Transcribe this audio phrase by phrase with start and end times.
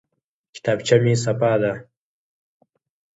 [0.55, 1.73] کتابچه مې صفا ده.